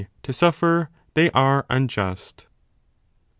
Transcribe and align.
to 0.23 0.33
suffer, 0.33 0.89
they 1.13 1.29
are 1.29 1.63
unjust. 1.69 2.47